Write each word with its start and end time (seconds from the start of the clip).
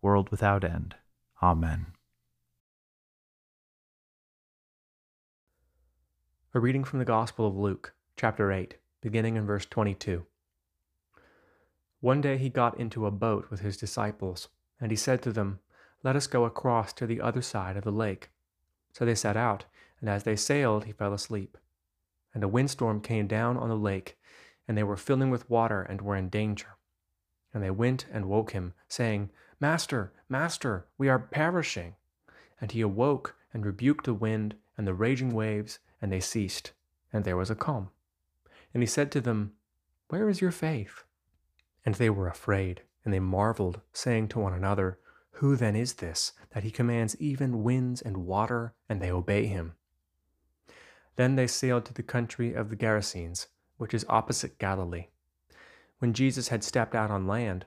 world 0.00 0.30
without 0.30 0.64
end. 0.64 0.94
Amen. 1.42 1.86
A 6.54 6.60
reading 6.60 6.84
from 6.84 6.98
the 6.98 7.04
Gospel 7.04 7.46
of 7.46 7.56
Luke, 7.56 7.94
chapter 8.16 8.50
8, 8.50 8.76
beginning 9.00 9.36
in 9.36 9.46
verse 9.46 9.66
22. 9.66 10.24
One 12.00 12.20
day 12.20 12.38
he 12.38 12.48
got 12.48 12.78
into 12.78 13.06
a 13.06 13.10
boat 13.10 13.50
with 13.50 13.60
his 13.60 13.76
disciples, 13.76 14.48
and 14.80 14.90
he 14.90 14.96
said 14.96 15.20
to 15.22 15.32
them, 15.32 15.58
Let 16.02 16.16
us 16.16 16.26
go 16.26 16.44
across 16.44 16.92
to 16.94 17.06
the 17.06 17.20
other 17.20 17.42
side 17.42 17.76
of 17.76 17.84
the 17.84 17.92
lake. 17.92 18.30
So 18.92 19.04
they 19.04 19.14
set 19.14 19.36
out, 19.36 19.64
and 20.00 20.08
as 20.08 20.22
they 20.22 20.36
sailed, 20.36 20.84
he 20.84 20.92
fell 20.92 21.12
asleep. 21.12 21.58
And 22.32 22.44
a 22.44 22.48
windstorm 22.48 23.00
came 23.00 23.26
down 23.26 23.56
on 23.56 23.68
the 23.68 23.76
lake, 23.76 24.16
and 24.66 24.76
they 24.76 24.84
were 24.84 24.96
filling 24.96 25.30
with 25.30 25.50
water 25.50 25.82
and 25.82 26.00
were 26.00 26.16
in 26.16 26.28
danger. 26.28 26.76
And 27.52 27.62
they 27.62 27.70
went 27.70 28.06
and 28.12 28.26
woke 28.26 28.52
him, 28.52 28.74
saying, 28.88 29.30
Master, 29.60 30.12
Master, 30.28 30.86
we 30.96 31.08
are 31.08 31.18
perishing. 31.18 31.96
And 32.60 32.70
he 32.72 32.80
awoke 32.80 33.34
and 33.52 33.66
rebuked 33.66 34.04
the 34.04 34.14
wind 34.14 34.54
and 34.76 34.86
the 34.86 34.94
raging 34.94 35.30
waves, 35.30 35.80
and 36.00 36.12
they 36.12 36.20
ceased, 36.20 36.72
and 37.12 37.24
there 37.24 37.36
was 37.36 37.50
a 37.50 37.56
calm. 37.56 37.90
And 38.72 38.82
he 38.82 38.86
said 38.86 39.10
to 39.12 39.20
them, 39.20 39.54
Where 40.08 40.28
is 40.28 40.40
your 40.40 40.52
faith? 40.52 41.04
And 41.84 41.96
they 41.96 42.10
were 42.10 42.28
afraid, 42.28 42.82
and 43.04 43.12
they 43.12 43.20
marveled, 43.20 43.80
saying 43.92 44.28
to 44.28 44.38
one 44.38 44.52
another, 44.52 44.98
Who 45.32 45.56
then 45.56 45.74
is 45.74 45.94
this, 45.94 46.32
that 46.50 46.62
he 46.62 46.70
commands 46.70 47.20
even 47.20 47.64
winds 47.64 48.00
and 48.00 48.18
water, 48.18 48.74
and 48.88 49.00
they 49.00 49.10
obey 49.10 49.46
him? 49.46 49.74
Then 51.16 51.34
they 51.34 51.48
sailed 51.48 51.84
to 51.86 51.94
the 51.94 52.02
country 52.04 52.54
of 52.54 52.70
the 52.70 52.76
Gerasenes, 52.76 53.48
which 53.76 53.92
is 53.92 54.06
opposite 54.08 54.58
Galilee. 54.58 55.06
When 55.98 56.12
Jesus 56.12 56.48
had 56.48 56.62
stepped 56.62 56.94
out 56.94 57.10
on 57.10 57.26
land, 57.26 57.66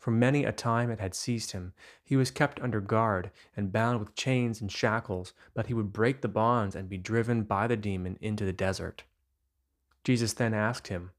For 0.00 0.10
many 0.10 0.46
a 0.46 0.52
time 0.52 0.90
it 0.90 0.98
had 0.98 1.14
seized 1.14 1.52
him. 1.52 1.74
He 2.02 2.16
was 2.16 2.30
kept 2.30 2.58
under 2.60 2.80
guard 2.80 3.30
and 3.54 3.70
bound 3.70 4.00
with 4.00 4.14
chains 4.14 4.62
and 4.62 4.72
shackles, 4.72 5.34
but 5.52 5.66
he 5.66 5.74
would 5.74 5.92
break 5.92 6.22
the 6.22 6.28
bonds 6.28 6.74
and 6.74 6.88
be 6.88 6.96
driven 6.96 7.42
by 7.42 7.66
the 7.66 7.76
demon 7.76 8.16
into 8.18 8.46
the 8.46 8.52
desert. 8.52 9.04
Jesus 10.02 10.32
then 10.32 10.54
asked 10.54 10.88
him, 10.88 11.10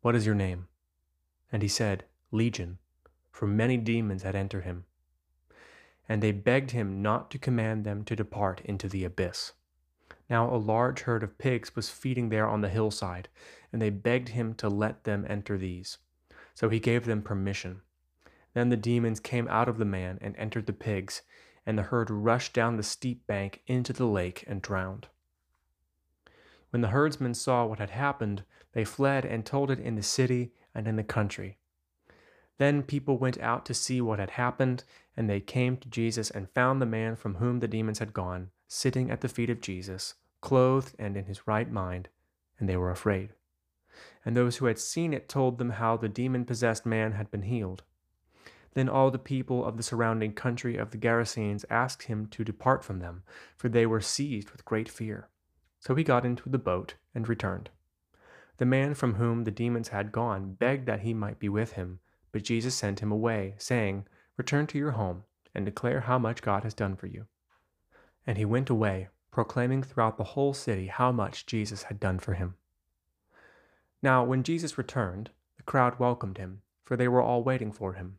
What 0.00 0.16
is 0.16 0.24
your 0.24 0.34
name? 0.34 0.68
And 1.52 1.60
he 1.60 1.68
said, 1.68 2.06
Legion, 2.30 2.78
for 3.30 3.46
many 3.46 3.76
demons 3.76 4.22
had 4.22 4.34
entered 4.34 4.64
him. 4.64 4.86
And 6.08 6.22
they 6.22 6.32
begged 6.32 6.70
him 6.70 7.02
not 7.02 7.30
to 7.32 7.38
command 7.38 7.84
them 7.84 8.02
to 8.04 8.16
depart 8.16 8.62
into 8.64 8.88
the 8.88 9.04
abyss. 9.04 9.52
Now 10.30 10.48
a 10.48 10.56
large 10.56 11.02
herd 11.02 11.22
of 11.22 11.36
pigs 11.36 11.76
was 11.76 11.90
feeding 11.90 12.30
there 12.30 12.48
on 12.48 12.62
the 12.62 12.70
hillside, 12.70 13.28
and 13.70 13.82
they 13.82 13.90
begged 13.90 14.30
him 14.30 14.54
to 14.54 14.70
let 14.70 15.04
them 15.04 15.26
enter 15.28 15.58
these. 15.58 15.98
So 16.54 16.70
he 16.70 16.80
gave 16.80 17.04
them 17.04 17.20
permission. 17.20 17.82
Then 18.54 18.68
the 18.68 18.76
demons 18.76 19.20
came 19.20 19.48
out 19.48 19.68
of 19.68 19.78
the 19.78 19.84
man 19.84 20.18
and 20.20 20.36
entered 20.36 20.66
the 20.66 20.72
pigs, 20.72 21.22
and 21.64 21.78
the 21.78 21.84
herd 21.84 22.10
rushed 22.10 22.52
down 22.52 22.76
the 22.76 22.82
steep 22.82 23.26
bank 23.26 23.62
into 23.66 23.92
the 23.92 24.06
lake 24.06 24.44
and 24.46 24.60
drowned. 24.60 25.08
When 26.70 26.82
the 26.82 26.88
herdsmen 26.88 27.34
saw 27.34 27.66
what 27.66 27.78
had 27.78 27.90
happened, 27.90 28.44
they 28.72 28.84
fled 28.84 29.24
and 29.24 29.44
told 29.44 29.70
it 29.70 29.78
in 29.78 29.94
the 29.94 30.02
city 30.02 30.52
and 30.74 30.88
in 30.88 30.96
the 30.96 31.04
country. 31.04 31.58
Then 32.58 32.82
people 32.82 33.18
went 33.18 33.40
out 33.40 33.66
to 33.66 33.74
see 33.74 34.00
what 34.00 34.18
had 34.18 34.30
happened, 34.30 34.84
and 35.16 35.28
they 35.28 35.40
came 35.40 35.76
to 35.78 35.88
Jesus 35.88 36.30
and 36.30 36.50
found 36.50 36.80
the 36.80 36.86
man 36.86 37.16
from 37.16 37.36
whom 37.36 37.60
the 37.60 37.68
demons 37.68 37.98
had 37.98 38.14
gone, 38.14 38.50
sitting 38.68 39.10
at 39.10 39.20
the 39.20 39.28
feet 39.28 39.50
of 39.50 39.60
Jesus, 39.60 40.14
clothed 40.40 40.94
and 40.98 41.16
in 41.16 41.26
his 41.26 41.46
right 41.46 41.70
mind, 41.70 42.08
and 42.58 42.68
they 42.68 42.76
were 42.76 42.90
afraid. 42.90 43.30
And 44.24 44.36
those 44.36 44.56
who 44.56 44.66
had 44.66 44.78
seen 44.78 45.12
it 45.12 45.28
told 45.28 45.58
them 45.58 45.70
how 45.70 45.96
the 45.96 46.08
demon 46.08 46.44
possessed 46.44 46.86
man 46.86 47.12
had 47.12 47.30
been 47.30 47.42
healed. 47.42 47.82
Then 48.74 48.88
all 48.88 49.10
the 49.10 49.18
people 49.18 49.64
of 49.64 49.76
the 49.76 49.82
surrounding 49.82 50.32
country 50.32 50.76
of 50.76 50.90
the 50.90 50.98
Gerasenes 50.98 51.64
asked 51.68 52.04
him 52.04 52.26
to 52.28 52.44
depart 52.44 52.84
from 52.84 53.00
them, 53.00 53.22
for 53.56 53.68
they 53.68 53.84
were 53.84 54.00
seized 54.00 54.50
with 54.50 54.64
great 54.64 54.88
fear. 54.88 55.28
So 55.78 55.94
he 55.94 56.04
got 56.04 56.24
into 56.24 56.48
the 56.48 56.58
boat 56.58 56.94
and 57.14 57.28
returned. 57.28 57.70
The 58.56 58.64
man 58.64 58.94
from 58.94 59.14
whom 59.14 59.44
the 59.44 59.50
demons 59.50 59.88
had 59.88 60.12
gone 60.12 60.54
begged 60.54 60.86
that 60.86 61.00
he 61.00 61.12
might 61.12 61.38
be 61.38 61.48
with 61.48 61.72
him, 61.72 62.00
but 62.30 62.44
Jesus 62.44 62.74
sent 62.74 63.00
him 63.00 63.12
away, 63.12 63.54
saying, 63.58 64.06
Return 64.38 64.66
to 64.68 64.78
your 64.78 64.92
home 64.92 65.24
and 65.54 65.66
declare 65.66 66.02
how 66.02 66.18
much 66.18 66.40
God 66.40 66.62
has 66.64 66.72
done 66.72 66.96
for 66.96 67.06
you. 67.06 67.26
And 68.26 68.38
he 68.38 68.44
went 68.44 68.70
away, 68.70 69.08
proclaiming 69.30 69.82
throughout 69.82 70.16
the 70.16 70.24
whole 70.24 70.54
city 70.54 70.86
how 70.86 71.12
much 71.12 71.44
Jesus 71.44 71.84
had 71.84 72.00
done 72.00 72.18
for 72.18 72.34
him. 72.34 72.54
Now, 74.02 74.24
when 74.24 74.42
Jesus 74.42 74.78
returned, 74.78 75.30
the 75.56 75.62
crowd 75.62 75.98
welcomed 75.98 76.38
him, 76.38 76.62
for 76.84 76.96
they 76.96 77.08
were 77.08 77.22
all 77.22 77.42
waiting 77.42 77.72
for 77.72 77.94
him 77.94 78.18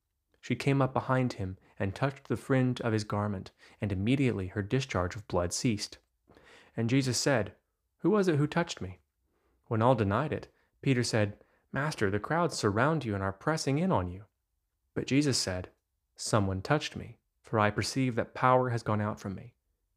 She 0.41 0.55
came 0.55 0.81
up 0.81 0.91
behind 0.91 1.33
him 1.33 1.57
and 1.77 1.93
touched 1.93 2.27
the 2.27 2.35
fringe 2.35 2.81
of 2.81 2.93
his 2.93 3.03
garment, 3.03 3.51
and 3.79 3.91
immediately 3.91 4.47
her 4.47 4.63
discharge 4.63 5.15
of 5.15 5.27
blood 5.27 5.53
ceased. 5.53 5.99
And 6.75 6.89
Jesus 6.89 7.17
said, 7.17 7.53
Who 7.99 8.09
was 8.09 8.27
it 8.27 8.37
who 8.37 8.47
touched 8.47 8.81
me? 8.81 8.99
When 9.67 9.81
all 9.81 9.95
denied 9.95 10.33
it, 10.33 10.47
Peter 10.81 11.03
said, 11.03 11.37
Master, 11.71 12.09
the 12.09 12.19
crowds 12.19 12.57
surround 12.57 13.05
you 13.05 13.13
and 13.13 13.23
are 13.23 13.31
pressing 13.31 13.77
in 13.77 13.91
on 13.91 14.09
you. 14.09 14.25
But 14.95 15.07
Jesus 15.07 15.37
said, 15.37 15.69
Someone 16.15 16.61
touched 16.61 16.95
me, 16.95 17.19
for 17.43 17.59
I 17.59 17.69
perceive 17.69 18.15
that 18.15 18.33
power 18.33 18.69
has 18.71 18.83
gone 18.83 18.99
out 18.99 19.19
from 19.19 19.35
me. 19.35 19.53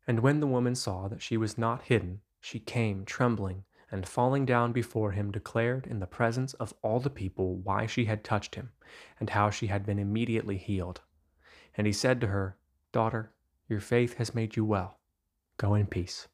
And 0.06 0.20
when 0.20 0.40
the 0.40 0.46
woman 0.46 0.74
saw 0.74 1.08
that 1.08 1.22
she 1.22 1.36
was 1.36 1.56
not 1.56 1.82
hidden, 1.84 2.20
she 2.40 2.60
came 2.60 3.04
trembling 3.04 3.64
and 3.94 4.08
falling 4.08 4.44
down 4.44 4.72
before 4.72 5.12
him 5.12 5.30
declared 5.30 5.86
in 5.86 6.00
the 6.00 6.06
presence 6.06 6.52
of 6.54 6.74
all 6.82 6.98
the 6.98 7.08
people 7.08 7.58
why 7.58 7.86
she 7.86 8.06
had 8.06 8.24
touched 8.24 8.56
him 8.56 8.72
and 9.20 9.30
how 9.30 9.50
she 9.50 9.68
had 9.68 9.86
been 9.86 10.00
immediately 10.00 10.56
healed. 10.58 11.00
And 11.76 11.86
he 11.86 11.92
said 11.92 12.20
to 12.20 12.26
her, 12.26 12.56
Daughter, 12.90 13.30
your 13.68 13.78
faith 13.78 14.14
has 14.14 14.34
made 14.34 14.56
you 14.56 14.64
well. 14.64 14.98
Go 15.58 15.76
in 15.76 15.86
peace. 15.86 16.26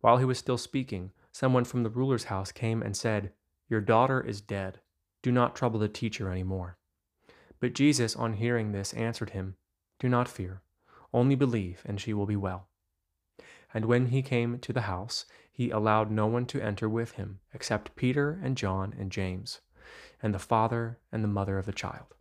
While 0.00 0.18
he 0.18 0.24
was 0.24 0.38
still 0.38 0.58
speaking, 0.58 1.10
someone 1.32 1.64
from 1.64 1.82
the 1.82 1.90
ruler's 1.90 2.24
house 2.24 2.52
came 2.52 2.82
and 2.82 2.96
said, 2.96 3.32
Your 3.68 3.80
daughter 3.80 4.20
is 4.20 4.40
dead. 4.40 4.78
Do 5.22 5.32
not 5.32 5.56
trouble 5.56 5.80
the 5.80 5.88
teacher 5.88 6.30
any 6.30 6.44
more. 6.44 6.78
But 7.58 7.74
Jesus, 7.74 8.14
on 8.14 8.34
hearing 8.34 8.70
this, 8.70 8.92
answered 8.92 9.30
him, 9.30 9.56
Do 9.98 10.08
not 10.08 10.28
fear, 10.28 10.62
only 11.12 11.34
believe, 11.34 11.82
and 11.84 12.00
she 12.00 12.14
will 12.14 12.26
be 12.26 12.36
well. 12.36 12.68
And 13.74 13.86
when 13.86 14.06
he 14.06 14.22
came 14.22 14.58
to 14.60 14.72
the 14.72 14.82
house, 14.82 15.24
he 15.52 15.70
allowed 15.70 16.10
no 16.10 16.26
one 16.26 16.46
to 16.46 16.60
enter 16.60 16.88
with 16.88 17.12
him 17.12 17.38
except 17.54 17.94
Peter 17.94 18.40
and 18.42 18.56
John 18.56 18.92
and 18.98 19.12
James, 19.12 19.60
and 20.20 20.34
the 20.34 20.40
father 20.40 20.98
and 21.12 21.22
the 21.22 21.28
mother 21.28 21.58
of 21.58 21.66
the 21.66 21.72
child. 21.72 22.14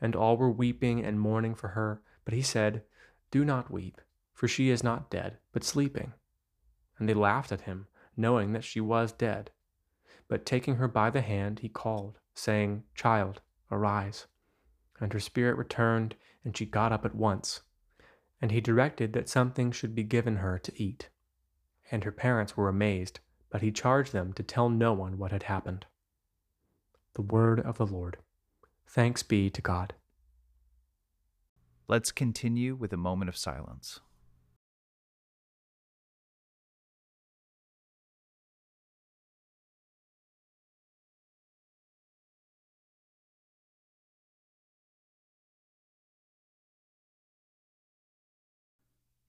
And 0.00 0.16
all 0.16 0.36
were 0.36 0.50
weeping 0.50 1.04
and 1.04 1.20
mourning 1.20 1.54
for 1.54 1.68
her, 1.68 2.00
but 2.24 2.32
he 2.32 2.42
said, 2.42 2.84
Do 3.30 3.44
not 3.44 3.70
weep, 3.70 4.00
for 4.32 4.48
she 4.48 4.70
is 4.70 4.82
not 4.82 5.10
dead, 5.10 5.36
but 5.52 5.64
sleeping. 5.64 6.14
And 6.98 7.08
they 7.08 7.14
laughed 7.14 7.52
at 7.52 7.62
him, 7.62 7.88
knowing 8.16 8.52
that 8.52 8.64
she 8.64 8.80
was 8.80 9.12
dead. 9.12 9.50
But 10.28 10.46
taking 10.46 10.76
her 10.76 10.88
by 10.88 11.10
the 11.10 11.20
hand, 11.20 11.58
he 11.58 11.68
called, 11.68 12.18
saying, 12.34 12.84
Child, 12.94 13.40
arise. 13.70 14.26
And 15.00 15.12
her 15.12 15.20
spirit 15.20 15.56
returned, 15.56 16.14
and 16.44 16.56
she 16.56 16.64
got 16.64 16.92
up 16.92 17.04
at 17.04 17.14
once 17.14 17.60
and 18.42 18.50
he 18.50 18.60
directed 18.60 19.12
that 19.12 19.28
something 19.28 19.70
should 19.70 19.94
be 19.94 20.02
given 20.02 20.36
her 20.36 20.58
to 20.58 20.82
eat. 20.82 21.08
And 21.92 22.02
her 22.02 22.10
parents 22.10 22.56
were 22.56 22.68
amazed, 22.68 23.20
but 23.50 23.62
he 23.62 23.70
charged 23.70 24.12
them 24.12 24.32
to 24.32 24.42
tell 24.42 24.68
no 24.68 24.92
one 24.92 25.18
what 25.18 25.30
had 25.30 25.44
happened. 25.44 25.86
The 27.14 27.22
word 27.22 27.60
of 27.60 27.78
the 27.78 27.86
Lord. 27.86 28.16
Thanks 28.88 29.22
be 29.22 29.50
to 29.50 29.62
God. 29.62 29.94
Let's 31.86 32.10
continue 32.10 32.74
with 32.74 32.92
a 32.92 32.96
moment 32.96 33.28
of 33.28 33.36
silence. 33.36 34.00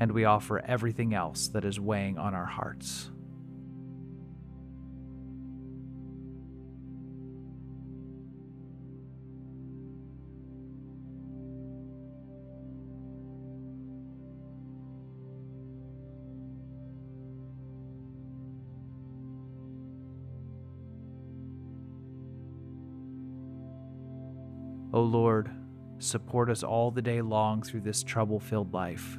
And 0.00 0.12
we 0.12 0.24
offer 0.24 0.60
everything 0.60 1.14
else 1.14 1.48
that 1.48 1.64
is 1.64 1.80
weighing 1.80 2.18
on 2.18 2.34
our 2.34 2.46
hearts. 2.46 3.10
O 24.90 25.02
Lord, 25.02 25.50
support 25.98 26.50
us 26.50 26.62
all 26.62 26.90
the 26.90 27.02
day 27.02 27.20
long 27.20 27.62
through 27.62 27.82
this 27.82 28.02
trouble 28.02 28.40
filled 28.40 28.72
life, 28.72 29.18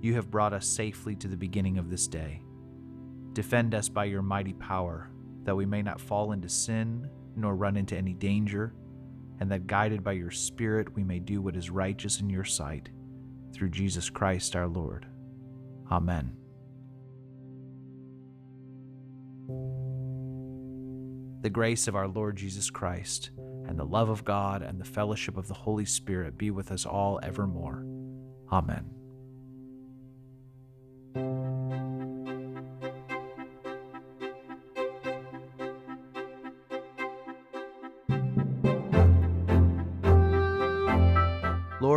you 0.00 0.14
have 0.14 0.30
brought 0.30 0.52
us 0.52 0.66
safely 0.66 1.16
to 1.16 1.28
the 1.28 1.36
beginning 1.36 1.78
of 1.78 1.90
this 1.90 2.06
day. 2.06 2.42
Defend 3.32 3.74
us 3.74 3.88
by 3.88 4.04
your 4.04 4.22
mighty 4.22 4.52
power, 4.54 5.10
that 5.44 5.56
we 5.56 5.66
may 5.66 5.82
not 5.82 6.00
fall 6.00 6.32
into 6.32 6.48
sin 6.48 7.08
nor 7.36 7.54
run 7.54 7.76
into 7.76 7.96
any 7.96 8.14
danger, 8.14 8.74
and 9.40 9.50
that 9.50 9.66
guided 9.66 10.02
by 10.02 10.12
your 10.12 10.30
Spirit 10.30 10.94
we 10.94 11.04
may 11.04 11.18
do 11.18 11.40
what 11.40 11.56
is 11.56 11.70
righteous 11.70 12.20
in 12.20 12.28
your 12.28 12.44
sight, 12.44 12.88
through 13.52 13.70
Jesus 13.70 14.10
Christ 14.10 14.56
our 14.56 14.66
Lord. 14.66 15.06
Amen. 15.90 16.36
The 21.40 21.50
grace 21.50 21.86
of 21.86 21.94
our 21.94 22.08
Lord 22.08 22.36
Jesus 22.36 22.68
Christ 22.68 23.30
and 23.66 23.78
the 23.78 23.84
love 23.84 24.08
of 24.08 24.24
God 24.24 24.62
and 24.62 24.80
the 24.80 24.84
fellowship 24.84 25.36
of 25.36 25.46
the 25.46 25.54
Holy 25.54 25.84
Spirit 25.84 26.36
be 26.36 26.50
with 26.50 26.72
us 26.72 26.84
all 26.84 27.20
evermore. 27.22 27.86
Amen. 28.50 28.97